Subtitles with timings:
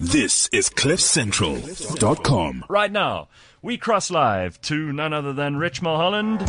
[0.00, 2.66] This is CliffCentral.com.
[2.68, 3.26] Right now,
[3.62, 6.40] we cross live to none other than Rich Mulholland,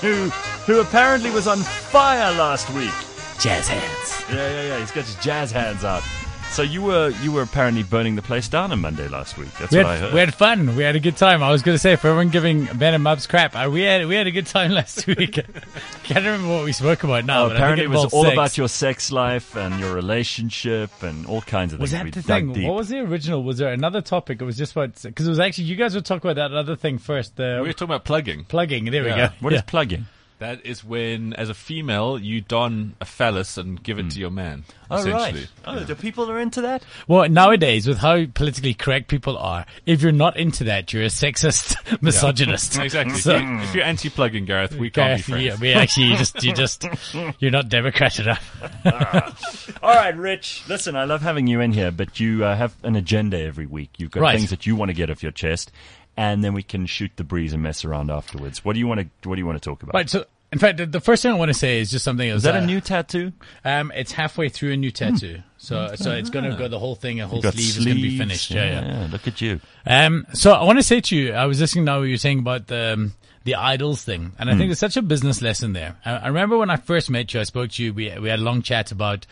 [0.00, 0.14] who,
[0.72, 2.92] who apparently was on fire last week.
[3.40, 4.24] Jazz hands.
[4.30, 4.78] Yeah, yeah, yeah.
[4.78, 6.04] He's got his jazz hands out.
[6.50, 9.48] So you were you were apparently burning the place down on Monday last week.
[9.58, 10.12] That's We what I heard.
[10.12, 10.74] we had fun.
[10.76, 11.42] We had a good time.
[11.44, 14.06] I was going to say, for everyone giving Ben and Mubs crap, uh, we had
[14.06, 15.34] we had a good time last week.
[16.02, 17.44] Can't remember what we spoke about now.
[17.44, 18.32] Oh, but apparently, I it think was all sex.
[18.34, 22.00] about your sex life and your relationship and all kinds of Was things.
[22.00, 22.52] that We the thing?
[22.52, 22.66] deep.
[22.66, 23.42] What was the original?
[23.44, 24.42] Was there another topic?
[24.42, 26.74] It was just about because it was actually you guys were talking about that other
[26.76, 27.36] thing first.
[27.36, 28.44] The We were talking about plugging.
[28.44, 28.86] plugging.
[28.86, 29.28] There we go.
[29.38, 29.62] What is Yeah.
[29.66, 30.06] plugging?
[30.40, 34.30] That is when, as a female, you don a phallus and give it to your
[34.30, 34.64] man.
[34.90, 35.40] Oh, essentially.
[35.42, 35.48] right.
[35.66, 36.82] Oh, do people are into that?
[37.06, 41.06] Well, nowadays, with how politically correct people are, if you're not into that, you're a
[41.06, 42.78] sexist, misogynist.
[42.80, 43.16] Exactly.
[43.18, 45.44] So- if, you, if you're anti-plugging, Gareth, we can't be friends.
[45.44, 46.86] yeah, we actually you just you just
[47.38, 49.78] you're not Democrat enough.
[49.82, 50.62] All right, Rich.
[50.68, 53.90] Listen, I love having you in here, but you uh, have an agenda every week.
[53.98, 54.36] You've got Right.
[54.38, 55.70] things that you want to get off your chest,
[56.16, 58.64] and then we can shoot the breeze and mess around afterwards.
[58.64, 59.94] What do you want to What do you want to talk about?
[59.94, 60.10] Right.
[60.10, 62.28] So, in fact, the, the first thing I want to say is just something.
[62.28, 63.32] is that a new tattoo?
[63.64, 66.96] Um, it's halfway through a new tattoo, so so it's going to go the whole
[66.96, 67.20] thing.
[67.20, 68.50] A whole sleeve is going to be finished.
[68.50, 69.08] Yeah, yeah.
[69.10, 69.60] Look at you.
[69.86, 71.98] Um, so I want to say to you, I was listening now.
[71.98, 74.96] what You were saying about the um, the idols thing, and I think there's such
[74.96, 75.96] a business lesson there.
[76.04, 77.94] I, I remember when I first met you, I spoke to you.
[77.94, 79.26] We we had a long chat about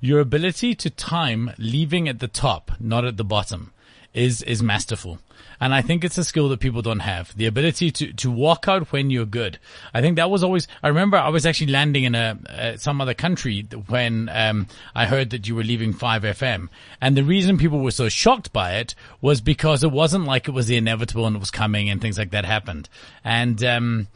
[0.00, 3.72] your ability to time leaving at the top, not at the bottom,
[4.14, 5.18] is is masterful.
[5.62, 7.36] And I think it's a skill that people don't have.
[7.36, 9.60] The ability to, to walk out when you're good.
[9.94, 13.00] I think that was always, I remember I was actually landing in a, uh, some
[13.00, 16.68] other country when, um, I heard that you were leaving 5FM.
[17.00, 20.50] And the reason people were so shocked by it was because it wasn't like it
[20.50, 22.88] was the inevitable and it was coming and things like that happened.
[23.22, 24.08] And, um,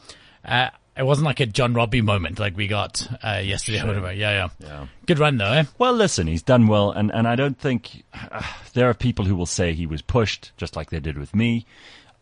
[0.44, 4.12] uh, it wasn't like a John Robbie moment like we got, uh, yesterday or whatever.
[4.12, 4.48] Yeah, yeah.
[4.66, 4.86] Yeah.
[5.06, 5.64] Good run though, eh?
[5.78, 8.42] Well, listen, he's done well, and, and I don't think uh,
[8.74, 11.66] there are people who will say he was pushed, just like they did with me.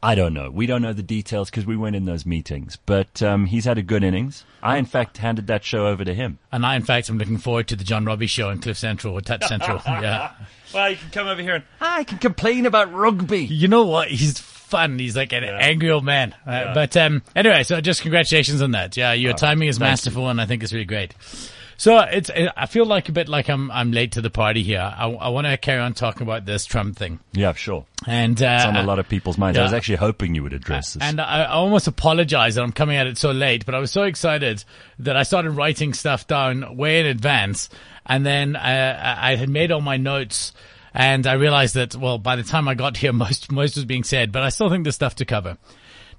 [0.05, 0.51] I don't know.
[0.51, 2.77] We don't know the details because we weren't in those meetings.
[2.85, 4.45] But um, he's had a good innings.
[4.63, 6.39] I, in fact, handed that show over to him.
[6.53, 9.15] And I, in fact, am looking forward to the John Robbie show on Cliff Central
[9.15, 9.81] or Touch Central.
[9.87, 10.33] yeah.
[10.75, 13.47] Well, you can come over here and I can complain about rugby.
[13.47, 14.09] You know what?
[14.09, 14.39] He's
[14.75, 14.99] fun.
[14.99, 16.35] He's like an angry old man.
[16.47, 18.97] Uh, But um, anyway, so just congratulations on that.
[18.97, 21.15] Yeah, your timing is masterful, and I think it's really great.
[21.77, 22.31] So it's.
[22.57, 23.69] I feel like a bit like I'm.
[23.71, 24.81] I'm late to the party here.
[24.81, 27.85] I, I want to carry on talking about this Trump thing, Yeah, sure.
[28.07, 29.59] and uh, It's on a lot of people's minds.
[29.59, 31.03] I was actually hoping you would address this.
[31.03, 33.91] And I, I almost apologize that I'm coming at it so late, but I was
[33.91, 34.63] so excited
[35.01, 37.69] that I started writing stuff down way in advance.
[38.07, 38.61] And then uh,
[39.19, 40.53] I I had made all my notes
[40.95, 44.05] and I realized that, well, by the time I got here, most, most was being
[44.05, 45.59] said, but I still think there's stuff to cover.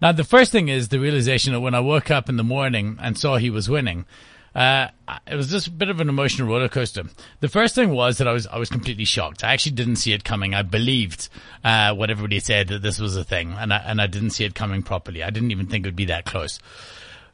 [0.01, 2.97] Now, the first thing is the realization that when I woke up in the morning
[3.01, 4.05] and saw he was winning,
[4.53, 4.87] uh,
[5.27, 7.03] it was just a bit of an emotional roller coaster.
[7.41, 9.43] The first thing was that I was I was completely shocked.
[9.43, 10.53] I actually didn't see it coming.
[10.53, 11.27] I believed
[11.63, 14.45] uh, what everybody said that this was a thing, and I, and I didn't see
[14.45, 15.23] it coming properly.
[15.23, 16.59] I didn't even think it would be that close.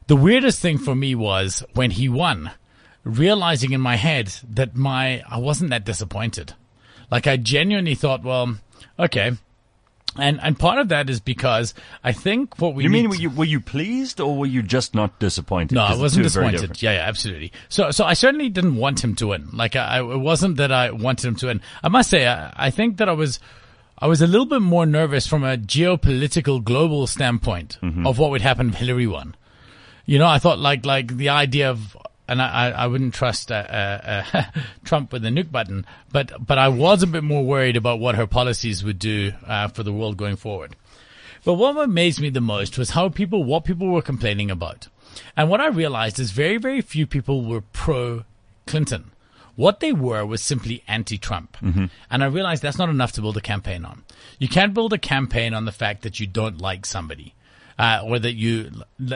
[0.08, 2.50] The weirdest thing for me was when he won,
[3.04, 6.54] realizing in my head that my I wasn't that disappointed.
[7.12, 8.56] Like I genuinely thought, well,
[8.98, 9.32] okay.
[10.16, 11.72] And and part of that is because
[12.04, 14.94] I think what we you mean were you were you pleased or were you just
[14.94, 15.74] not disappointed?
[15.74, 16.82] No, I wasn't two are very disappointed.
[16.82, 17.52] Yeah, yeah, absolutely.
[17.70, 19.48] So, so I certainly didn't want him to win.
[19.54, 21.60] Like, I, I it wasn't that I wanted him to win.
[21.82, 23.40] I must say, I, I think that I was,
[23.98, 28.06] I was a little bit more nervous from a geopolitical global standpoint Mm-hmm.
[28.06, 29.34] of what would happen if Hillary won.
[30.04, 31.96] You know, I thought like, like the idea of,
[32.32, 34.42] and I, I wouldn't trust uh, uh, uh,
[34.84, 38.14] Trump with the nuke button, but but I was a bit more worried about what
[38.14, 40.74] her policies would do uh, for the world going forward.
[41.44, 44.88] But what amazed me the most was how people, what people were complaining about.
[45.36, 48.24] And what I realized is very, very few people were pro
[48.66, 49.10] Clinton.
[49.54, 51.58] What they were was simply anti-Trump.
[52.10, 54.04] And I realized that's not enough to build a campaign on.
[54.38, 57.34] You can't build a campaign on the fact that you don't like somebody.
[57.78, 58.70] Uh, or that you,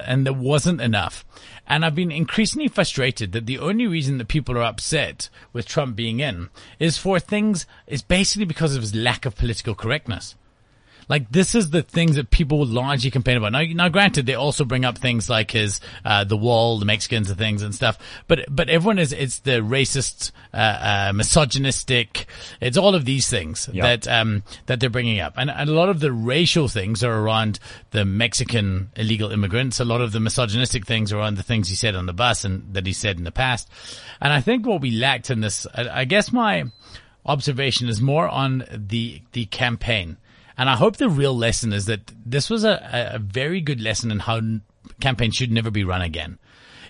[0.05, 1.25] and there wasn't enough.
[1.67, 5.97] And I've been increasingly frustrated that the only reason that people are upset with Trump
[5.97, 10.35] being in is for things, is basically because of his lack of political correctness.
[11.09, 13.53] Like this is the things that people will largely complain about.
[13.53, 17.31] Now, now granted, they also bring up things like his, uh, the wall, the Mexicans
[17.31, 17.97] and things and stuff.
[18.27, 22.27] But, but everyone is, it's the racist, uh, uh, misogynistic.
[22.61, 23.83] It's all of these things Yeah.
[23.85, 25.35] that, um, that they're bringing up.
[25.37, 27.61] And, and a lot of the racial things are around
[27.93, 29.79] the Mexican illegal immigrants.
[29.79, 32.45] A lot of the misogynistic things are around the things he said on the bus
[32.45, 33.69] and that he said in the past.
[34.21, 36.65] And I think what we lacked in this, I, I guess my
[37.25, 40.17] observation is more on the, the campaign.
[40.59, 44.11] And I hope the real lesson is that this was a, a- very good lesson
[44.11, 44.41] in how
[45.01, 46.39] campaigns should never be run again.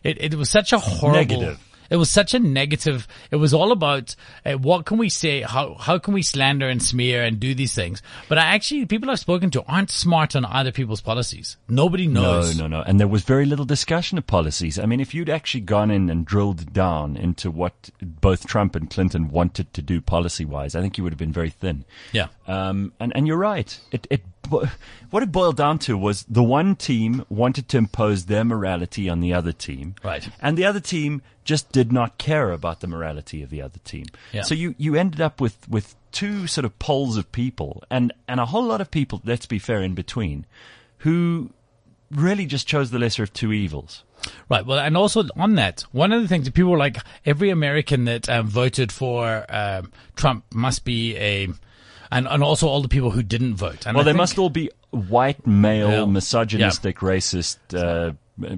[0.04, 1.18] It, it was such a horrible.
[1.18, 1.58] Negative.
[1.90, 3.06] It was such a negative.
[3.30, 6.82] It was all about uh, what can we say, how how can we slander and
[6.82, 8.02] smear and do these things.
[8.28, 11.56] But I actually, people I've spoken to aren't smart on other people's policies.
[11.68, 12.56] Nobody knows.
[12.56, 12.84] No, no, no.
[12.84, 14.78] And there was very little discussion of policies.
[14.78, 18.90] I mean, if you'd actually gone in and drilled down into what both Trump and
[18.90, 21.84] Clinton wanted to do policy wise, I think you would have been very thin.
[22.12, 22.28] Yeah.
[22.46, 23.78] Um, and, and you're right.
[23.92, 28.44] It, it, what it boiled down to was the one team wanted to impose their
[28.44, 29.94] morality on the other team.
[30.02, 30.28] Right.
[30.40, 34.06] And the other team just did not care about the morality of the other team.
[34.32, 34.42] Yeah.
[34.42, 38.40] So you, you ended up with, with two sort of poles of people and, and
[38.40, 40.46] a whole lot of people, let's be fair, in between,
[40.98, 41.50] who
[42.10, 44.02] really just chose the lesser of two evils.
[44.48, 44.64] Right.
[44.66, 48.06] Well, and also on that, one of the things that people were like, every American
[48.06, 51.48] that um, voted for um, Trump must be a,
[52.10, 53.86] and, and also all the people who didn't vote.
[53.86, 56.04] And Well, I they think- must all be white, male, Yeah.
[56.06, 58.12] misogynistic, racist, uh,
[58.44, 58.56] uh,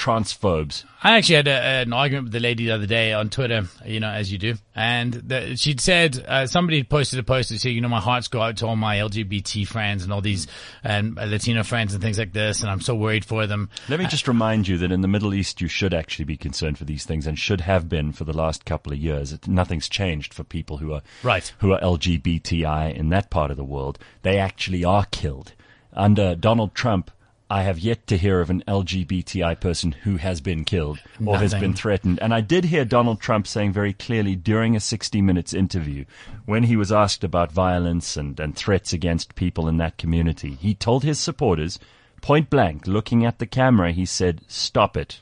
[0.00, 0.84] transphobes.
[1.02, 4.00] I actually had a, an argument with the lady the other day on Twitter, you
[4.00, 7.72] know, as you do, and the, she'd said uh, somebody posted a post that said,
[7.72, 10.46] you know, my hearts go out to all my LGBT friends and all these
[10.82, 13.68] and uh, Latino friends and things like this, and I'm so worried for them.
[13.90, 16.78] Let me just remind you that in the Middle East, you should actually be concerned
[16.78, 19.32] for these things and should have been for the last couple of years.
[19.34, 21.52] It, nothing's changed for people who are Right.
[21.58, 23.98] who are LGBTI in that part of the world.
[24.22, 25.52] They actually are killed.
[25.92, 27.10] Under Donald Trump,
[27.50, 31.52] I have yet to hear of an LGBTI person who has been killed or has
[31.52, 32.20] been threatened.
[32.22, 36.04] And I did hear Donald Trump saying very clearly during a 60 minutes interview
[36.46, 40.54] when he was asked about violence and, and threats against people in that community.
[40.60, 41.80] He told his supporters,
[42.22, 45.20] point blank, looking at the camera, he said, stop it.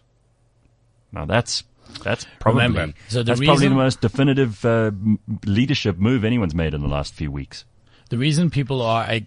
[1.11, 1.65] Now that's,
[2.05, 4.91] that's probably, Remember, so the that's probably the most definitive uh,
[5.47, 7.65] leadership move anyone's made in the last few weeks.
[8.11, 9.27] The reason people are, I,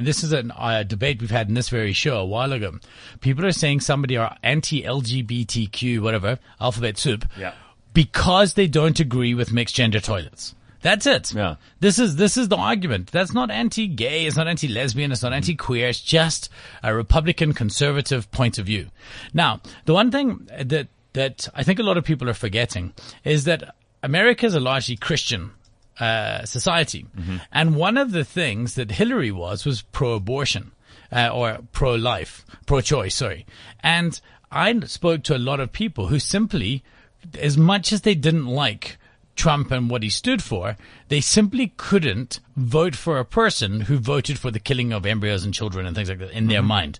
[0.00, 2.78] this is a uh, debate we've had in this very show a while ago.
[3.20, 7.52] People are saying somebody are anti-LGBTQ, whatever, alphabet soup, Yeah.
[7.94, 10.54] because they don't agree with mixed gender toilets.
[10.80, 11.34] That's it.
[11.34, 11.56] Yeah.
[11.80, 13.10] This is this is the argument.
[13.10, 14.26] That's not anti-gay.
[14.26, 15.10] It's not anti-lesbian.
[15.10, 15.88] It's not anti-queer.
[15.88, 16.50] It's just
[16.84, 18.86] a Republican conservative point of view.
[19.34, 22.92] Now, the one thing that that I think a lot of people are forgetting
[23.24, 23.74] is that
[24.04, 25.50] America is a largely Christian
[26.00, 27.06] uh, society,
[27.52, 30.72] and one of the things that Hillary was was pro-abortion
[31.12, 33.14] uh, or pro-life, pro-choice.
[33.14, 33.46] Sorry,
[33.80, 36.82] and I spoke to a lot of people who simply,
[37.38, 38.98] as much as they didn't like
[39.36, 40.76] Trump and what he stood for,
[41.08, 45.54] they simply couldn't vote for a person who voted for the killing of embryos and
[45.54, 46.98] children and things like that in their mind.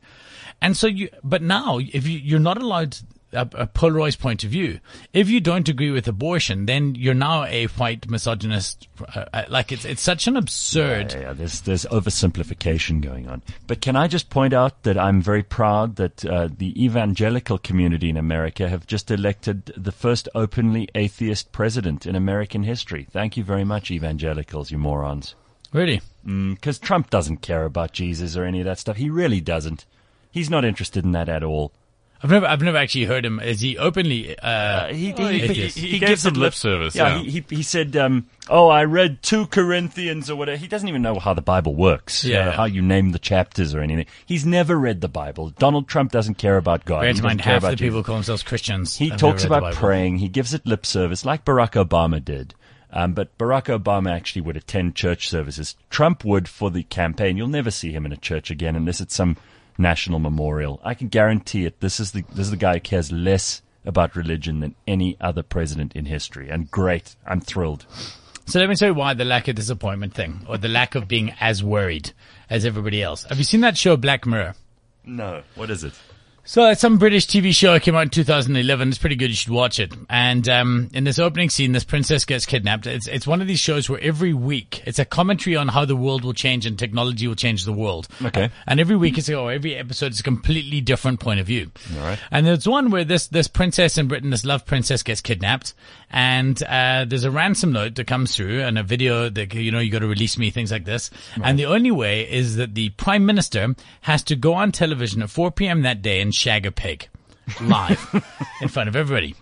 [0.61, 2.97] And so you, but now if you, you're not allowed
[3.33, 4.81] a, a polarized point of view,
[5.13, 8.89] if you don't agree with abortion, then you're now a white misogynist.
[9.15, 11.13] Uh, uh, like it's, it's such an absurd.
[11.13, 13.43] Yeah, yeah, there's there's oversimplification going on.
[13.67, 18.09] But can I just point out that I'm very proud that uh, the evangelical community
[18.09, 23.07] in America have just elected the first openly atheist president in American history.
[23.11, 25.35] Thank you very much, evangelicals, you morons.
[25.73, 26.01] Really?
[26.25, 28.97] Because Trump doesn't care about Jesus or any of that stuff.
[28.97, 29.85] He really doesn't.
[30.31, 31.73] He's not interested in that at all.
[32.23, 33.39] I've never, I've never actually heard him.
[33.39, 35.79] Is he openly, uh, Uh, he, Well, he- atheist?
[35.79, 37.19] he- he gave some lip service, yeah.
[37.21, 41.01] He, he, he said, um, "Oh, I read two Corinthians or whatever." He doesn't even
[41.03, 42.51] know how the Bible works, uh, Yeah.
[42.51, 44.07] how you name the chapters or anything.
[44.27, 45.51] He's never read the Bible.
[45.51, 47.03] Donald Trump doesn't care about God.
[47.03, 48.07] bear He in mind, care half the about people Jesus.
[48.07, 48.97] call themselves Christians.
[48.97, 50.19] He talks never read the about praying.
[50.19, 52.55] He gives it lip service, like Barack Obama did.
[52.91, 55.77] Um, but Barack Obama actually would attend church services.
[55.91, 57.37] Trump would for the campaign.
[57.37, 59.37] You'll never see him in a church again unless it's some
[59.79, 60.81] national memorial.
[60.85, 61.81] I can guarantee it.
[61.81, 65.43] This is the this is the guy who cares less about religion than any other
[65.43, 66.51] president in history.
[66.51, 67.87] And great, I'm thrilled.
[68.45, 71.07] So let me tell you why the lack of disappointment thing, or the lack of
[71.07, 72.13] being as worried
[72.51, 73.25] as everybody else.
[73.25, 74.55] Have you seen that show Black Mirror?
[75.05, 75.93] No, what is it?
[76.49, 77.75] So it's some British TV show.
[77.75, 78.89] It came out in 2011.
[78.89, 79.29] It's pretty good.
[79.29, 79.93] You should watch it.
[80.09, 82.87] And um, in this opening scene, this princess gets kidnapped.
[82.87, 85.95] It's it's one of these shows where every week it's a commentary on how the
[85.95, 88.09] world will change and technology will change the world.
[88.25, 88.49] Okay.
[88.67, 91.71] And every week it's or every episode is a completely different point of view.
[91.99, 92.19] All right.
[92.31, 95.75] And there's one where this this princess in Britain, this love princess, gets kidnapped,
[96.11, 99.81] and uh, there's a ransom note that comes through and a video that you know
[99.81, 101.11] you got to release me, things like this.
[101.43, 105.29] And the only way is that the prime minister has to go on television at
[105.29, 105.83] 4 p.m.
[105.83, 107.09] that day and shag a pig
[107.61, 108.25] live
[108.63, 109.35] in front of everybody.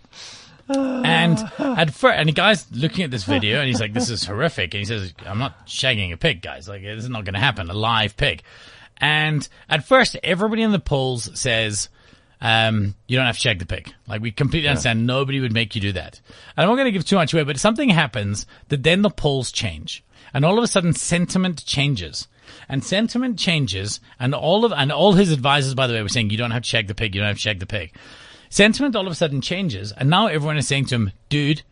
[0.68, 4.24] And at first, and the guy's looking at this video and he's like, "This is
[4.24, 6.68] horrific." And he says, "I'm not shagging a pig, guys.
[6.68, 7.70] Like this is not going to happen.
[7.70, 8.42] A live pig."
[8.98, 11.88] And at first, everybody in the polls says,
[12.40, 15.06] um, "You don't have to shag the pig." Like we completely understand.
[15.06, 16.20] Nobody would make you do that.
[16.56, 19.10] And I'm not going to give too much away, but something happens that then the
[19.10, 20.02] polls change,
[20.34, 22.26] and all of a sudden, sentiment changes.
[22.68, 26.30] And sentiment changes, and all of and all his advisors, by the way, were saying
[26.30, 27.92] you don't have to shag the pig, you don't have to shag the pig.
[28.48, 31.62] Sentiment all of a sudden changes, and now everyone is saying to him, dude,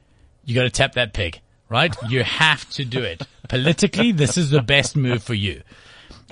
[0.44, 1.94] you gotta tap that pig, right?
[2.08, 3.22] You have to do it.
[3.48, 5.62] Politically, this is the best move for you.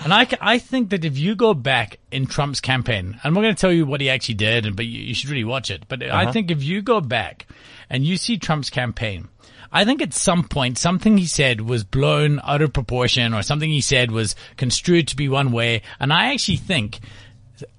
[0.02, 3.54] And I, I think that if you go back in Trump's campaign, I'm not going
[3.54, 5.84] to tell you what he actually did, and- but you, you should really watch it.
[5.88, 6.32] But I uh-huh.
[6.32, 7.46] think if you go back
[7.90, 9.28] and you see Trump's campaign,
[9.72, 13.70] I think at some point something he said was blown out of proportion or something
[13.70, 15.82] he said was construed to be one way.
[15.98, 17.00] And I actually think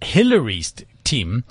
[0.01, 0.73] Hillary's
[1.03, 1.43] team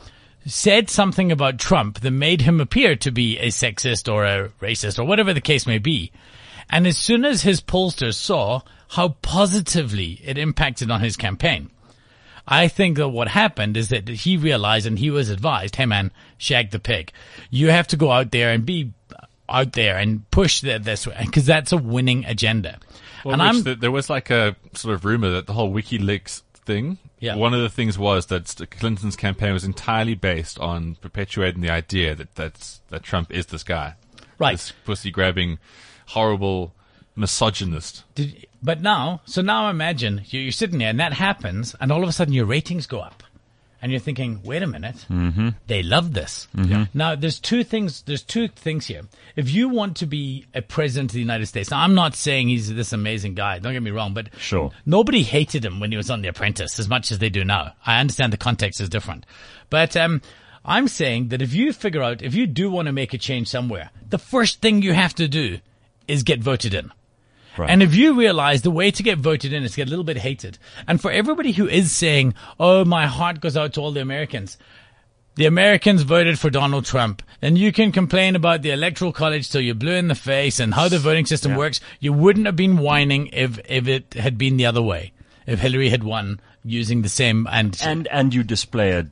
[0.44, 4.98] said something about Trump that made him appear to be a sexist or a racist
[4.98, 6.10] or whatever the case may be.
[6.68, 11.70] And as soon as his pollsters saw how positively it impacted on his campaign,
[12.48, 16.10] I think that what happened is that he realized and he was advised, hey man,
[16.38, 17.12] shag the pig.
[17.50, 18.92] You have to go out there and be
[19.52, 22.78] out there and push the, this way because that's a winning agenda.
[23.24, 26.42] Well, and I'm th- there was like a sort of rumor that the whole WikiLeaks
[26.64, 26.98] thing.
[27.20, 27.36] Yeah.
[27.36, 32.16] One of the things was that Clinton's campaign was entirely based on perpetuating the idea
[32.16, 33.94] that that's, that Trump is this guy,
[34.40, 34.52] right.
[34.54, 35.58] this pussy grabbing,
[36.08, 36.74] horrible
[37.14, 38.02] misogynist.
[38.16, 42.02] Did, but now, so now imagine you- you're sitting there and that happens, and all
[42.02, 43.22] of a sudden your ratings go up,
[43.82, 45.48] and you're thinking, wait a minute, mm-hmm.
[45.66, 46.46] they love this.
[46.94, 48.02] Now, there's two things.
[48.02, 49.02] There's two things here.
[49.34, 52.48] If you want to be a president of the United States, now I'm not saying
[52.48, 53.58] he's this amazing guy.
[53.58, 54.70] Don't get me wrong, but Sure.
[54.86, 57.72] nobody hated him when he was on The Apprentice as much as they do now.
[57.84, 59.26] I understand the context is different,
[59.68, 60.22] but um,
[60.64, 63.48] I'm saying that if you figure out if you do want to make a change
[63.48, 65.58] somewhere, the first thing you have to do
[66.06, 66.92] is get voted in.
[67.56, 67.68] Right.
[67.68, 70.04] And if you realize the way to get voted in is to get a little
[70.04, 73.92] bit hated, and for everybody who is saying, "Oh, my heart goes out to all
[73.92, 74.56] the Americans,"
[75.34, 79.60] the Americans voted for Donald Trump, and you can complain about the electoral college till
[79.60, 81.80] you're blue in the face and how the voting system works.
[82.00, 85.12] You wouldn't have been whining if if it had been the other way.
[85.46, 89.08] If Hillary had won using the same and and and you display a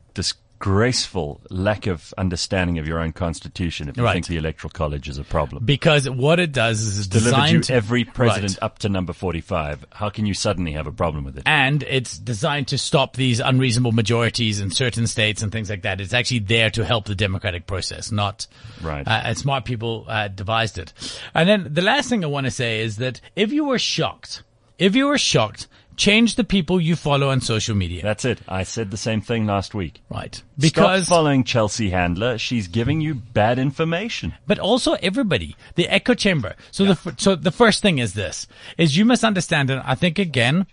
[0.70, 4.12] disgraceful lack of understanding of your own constitution if you Right.
[4.12, 5.64] think the electoral college is a problem.
[5.64, 8.62] because what it does is it's Delivered designed you to- every president Right.
[8.66, 9.86] up to number forty-five.
[9.92, 11.44] How can you suddenly have a problem with it?
[11.46, 16.00] and it's designed to stop these unreasonable majorities in certain states and things like that.
[16.00, 18.46] It's actually there to help the democratic process, not
[18.82, 19.06] Right.
[19.06, 20.92] Uh, and smart people uh, devised it.
[21.34, 24.42] And then the last thing I want to say is that if you were shocked,
[24.78, 25.66] if you were shocked,
[26.00, 28.02] change the people you follow on social media.
[28.02, 28.40] That's it.
[28.48, 30.00] I said the same thing last week.
[30.08, 30.42] right.
[30.58, 32.38] Because Stop following Chelsea Handler.
[32.38, 34.32] She's giving you bad information.
[34.46, 36.56] but also everybody, the echo chamber.
[36.70, 38.46] So the so the first thing is this:
[38.78, 40.66] is you must understand, and I think again,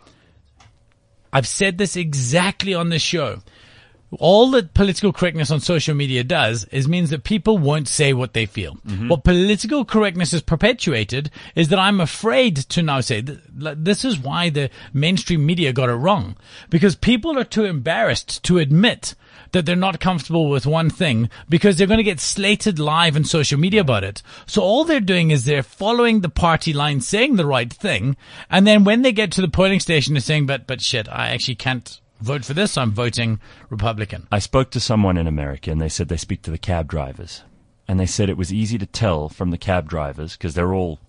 [1.33, 3.41] I've said this exactly on the show.
[4.19, 8.33] All that political correctness on social media does is means that people won't say what
[8.33, 8.75] they feel.
[8.75, 9.09] Mm-hmm.
[9.09, 14.17] What political correctness has perpetuated is that I'm afraid to now say th- this is
[14.17, 16.37] why the mainstream media got it wrong
[16.69, 19.13] because people are too embarrassed to admit
[19.51, 23.23] that they're not comfortable with one thing because they're going to get slated live on
[23.23, 24.21] social media about it.
[24.45, 28.17] So all they're doing is they're following the party line, saying the right thing,
[28.49, 31.29] and then when they get to the polling station, they're saying, "But but shit, I
[31.29, 32.77] actually can't vote for this.
[32.77, 36.51] I'm voting Republican." I spoke to someone in America and they said they speak to
[36.51, 37.43] the cab drivers.
[37.87, 40.99] And they said it was easy to tell from the cab drivers because they're all,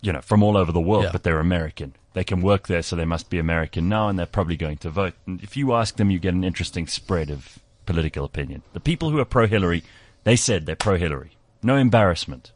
[0.00, 1.12] you know, from all over the world, Yeah.
[1.12, 1.94] but they're American.
[2.14, 4.88] They can work there, so they must be American now, and they're probably going to
[4.88, 5.12] vote.
[5.26, 8.62] And if you ask them, you get an interesting spread of political opinion.
[8.72, 9.82] The people who are pro Hillary,
[10.24, 11.32] they said they're pro Hillary.
[11.62, 12.52] No embarrassment.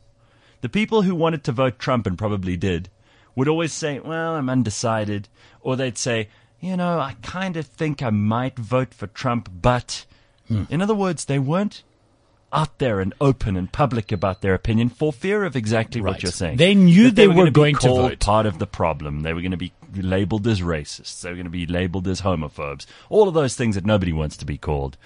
[0.62, 2.88] The people who wanted to vote Trump and probably did
[3.36, 5.28] would always say, well, I'm undecided.
[5.60, 6.28] Or they'd say,
[6.60, 10.04] you know, I kind of think I might vote for Trump, but.
[10.48, 10.64] Hmm.
[10.68, 11.82] In other words, they weren't
[12.52, 16.14] out there and open and public about their opinion for fear of exactly Right.
[16.14, 16.56] what you're saying.
[16.56, 18.18] They knew That they were were be going to vote.
[18.18, 19.20] part of the problem.
[19.20, 21.20] They were going to be labeled as racists.
[21.20, 22.86] They were going to be labeled as homophobes.
[23.08, 24.96] All of those things that nobody wants to be called.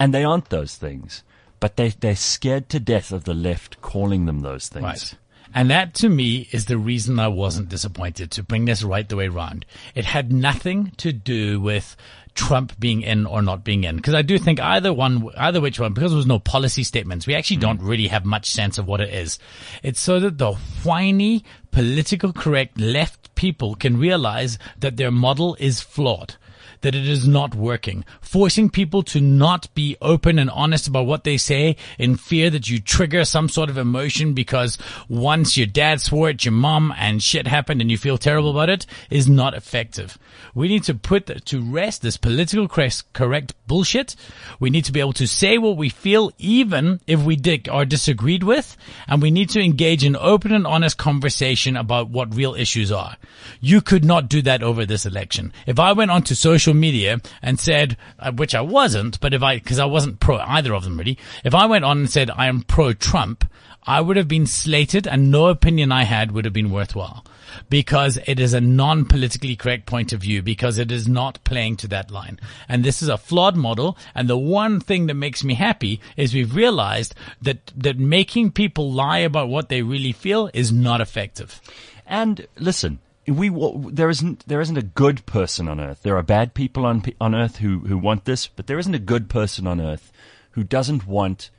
[0.00, 1.22] And they aren't those things.
[1.60, 4.82] But they, they're scared to death of the left calling them those things.
[4.82, 5.14] Right.
[5.54, 9.16] And that to me is the reason I wasn't disappointed to bring this right the
[9.16, 9.66] way round.
[9.94, 11.96] It had nothing to do with
[12.34, 13.96] Trump being in or not being in.
[13.96, 17.26] Because I do think either one, either which one, because there was no policy statements,
[17.26, 19.38] we actually don't really have much sense of what it is.
[19.82, 20.52] It's so that the
[20.84, 26.36] whiny, political correct left people can realize that their model is flawed
[26.82, 31.24] that it is not working, forcing people to not be open and honest about what
[31.24, 36.00] they say in fear that you trigger some sort of emotion because once your dad
[36.00, 39.54] swore at your mom and shit happened and you feel terrible about it is not
[39.54, 40.18] effective.
[40.54, 44.16] We need to put th- to rest this political correct bullshit.
[44.58, 47.84] We need to be able to say what we feel even if we dig are
[47.84, 52.54] disagreed with and we need to engage in open and honest conversation about what real
[52.54, 53.16] issues are.
[53.60, 55.52] You could not do that over this election.
[55.66, 59.42] If I went onto social social media and said, uh, which I wasn't, but if
[59.42, 62.30] I, because I wasn't pro either of them really, if I went on and said
[62.30, 63.44] I am pro Trump,
[63.84, 67.24] I would have been slated and no opinion I had would have been worthwhile
[67.68, 71.88] because it is a non-politically correct point of view because it is not playing to
[71.88, 72.38] that line.
[72.68, 73.96] And this is a flawed model.
[74.14, 78.92] And the one thing that makes me happy is we've realized that, that making people
[78.92, 81.60] lie about what they really feel is not effective.
[82.06, 83.00] And listen,
[83.30, 83.48] we
[83.92, 86.02] there isn't there isn't a good person on earth.
[86.02, 88.98] There are bad people on on earth who who want this, but there isn't a
[88.98, 90.12] good person on earth
[90.52, 91.50] who doesn't want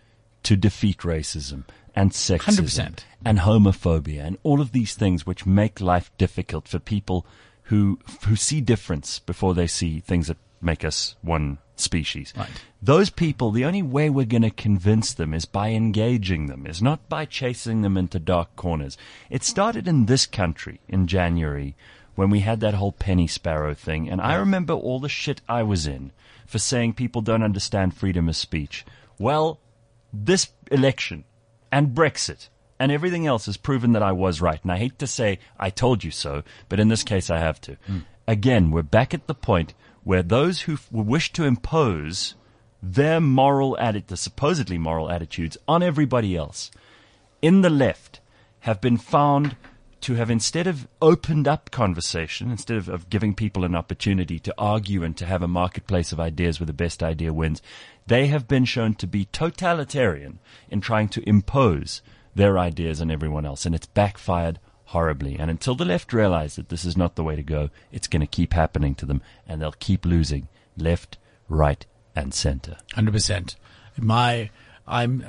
[0.43, 1.63] to defeat racism
[1.95, 2.99] and sexism 100%.
[3.25, 7.25] and homophobia and all of these things which make life difficult for people
[7.63, 12.33] who who see difference before they see things that make us one species.
[12.35, 12.49] Right.
[12.81, 16.81] Those people, the only way we're going to convince them is by engaging them, is
[16.81, 18.97] not by chasing them into dark corners.
[19.29, 21.75] It started in this country in January
[22.15, 25.63] when we had that whole penny sparrow thing, and I remember all the shit I
[25.63, 26.11] was in
[26.45, 28.85] for saying people don't understand freedom of speech.
[29.17, 29.59] Well,
[30.13, 31.23] this election
[31.71, 34.59] and Brexit and everything else has proven that I was right.
[34.61, 37.61] And I hate to say I told you so, but in this case I have
[37.61, 37.77] to.
[37.87, 38.05] Mm.
[38.27, 42.35] Again, we're back at the point where those who wish to impose
[42.81, 46.71] their moral atti- the supposedly moral attitudes on everybody else
[47.41, 48.19] in the left
[48.61, 49.55] have been found
[50.01, 54.53] to have instead of opened up conversation, instead of, of giving people an opportunity to
[54.57, 57.61] argue and to have a marketplace of ideas where the best idea wins,
[58.07, 60.39] they have been shown to be totalitarian
[60.69, 62.01] in trying to impose
[62.33, 63.65] their ideas on everyone else.
[63.65, 64.59] And it's backfired
[64.91, 65.37] horribly.
[65.39, 68.21] And until the left realize that this is not the way to go, it's going
[68.21, 71.17] to keep happening to them and they'll keep losing left,
[71.47, 72.77] right, and center.
[72.93, 73.55] Hundred percent.
[73.97, 74.49] My,
[74.87, 75.25] I'm,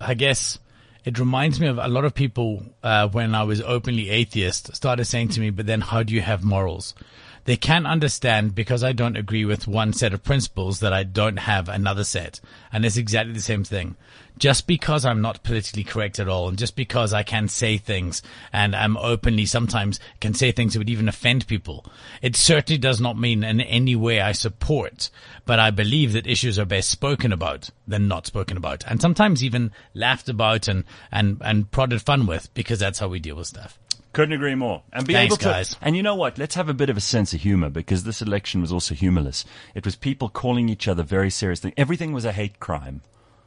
[0.00, 0.58] I guess
[1.04, 5.04] it reminds me of a lot of people uh, when I was openly atheist started
[5.04, 6.94] saying to me, "But then, how do you have morals?"
[7.44, 11.36] They can't understand because I don't agree with one set of principles that I don't
[11.36, 12.40] have another set,
[12.72, 13.96] and it's exactly the same thing.
[14.36, 18.22] Just because I'm not politically correct at all, and just because I can say things
[18.52, 21.84] and I'm openly sometimes can say things that would even offend people,
[22.20, 25.10] it certainly does not mean in any way I support.
[25.44, 29.44] But I believe that issues are best spoken about than not spoken about, and sometimes
[29.44, 33.48] even laughed about and and and prodded fun with because that's how we deal with
[33.48, 33.78] stuff.
[34.14, 34.82] Couldn't agree more.
[34.92, 35.76] And be Thanks, able to, guys.
[35.82, 36.38] and you know what?
[36.38, 39.44] Let's have a bit of a sense of humor because this election was also humorless.
[39.74, 41.74] It was people calling each other very seriously.
[41.76, 43.02] Everything was a hate crime.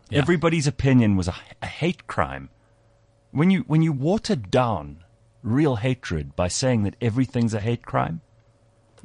[0.09, 0.19] Yeah.
[0.19, 2.49] Everybody's opinion was a, a hate crime.
[3.31, 5.03] When you when you water down
[5.41, 8.19] real hatred by saying that everything's a hate crime,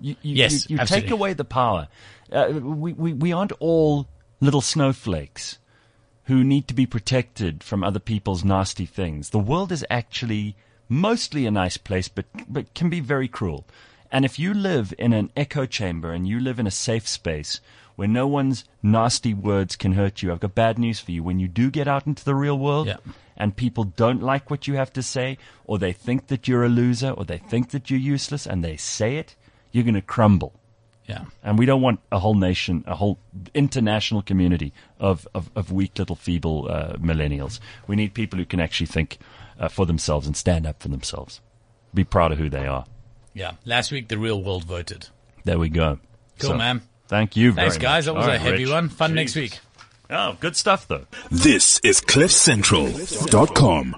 [0.00, 1.88] you, you, Yes, you, you take away the power.
[2.30, 4.08] Uh, we, we we aren't all
[4.40, 5.58] little snowflakes
[6.24, 9.30] who need to be protected from other people's nasty things.
[9.30, 10.56] The world is actually
[10.92, 13.64] mostly a nice place, but, but can be very cruel.
[14.10, 17.60] And if you live in an echo chamber and you live in a safe space
[17.96, 21.22] where no one's nasty words can hurt you, I've got bad news for you.
[21.22, 22.96] When you do get out into the real world Yeah.
[23.36, 26.68] and people don't like what you have to say, or they think that you're a
[26.68, 29.34] loser, or they think that you're useless, and they say it,
[29.72, 30.52] you're going to crumble.
[31.08, 31.24] Yeah.
[31.42, 33.18] And we don't want a whole nation, a whole
[33.54, 37.60] international community of, of, of weak little feeble uh, millennials.
[37.86, 39.18] We need people who can actually think
[39.58, 41.40] uh, for themselves and stand up for themselves.
[41.94, 42.84] Be proud of who they are.
[43.34, 43.52] Yeah.
[43.64, 45.08] Last week, the real world voted.
[45.44, 45.98] There we go.
[46.38, 46.82] Cool, man.
[47.08, 48.06] Thank you very Thanks, guys.
[48.06, 48.72] That was All a heavy Rich.
[48.72, 48.88] one.
[48.88, 49.58] Fun next week.
[50.08, 51.06] Oh, good stuff, though.
[51.30, 53.96] This is CliffCentral.com.